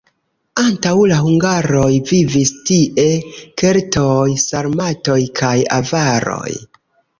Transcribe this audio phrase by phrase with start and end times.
[0.61, 3.05] Antaŭ la hungaroj vivis tie
[3.63, 6.51] keltoj, sarmatoj kaj avaroj.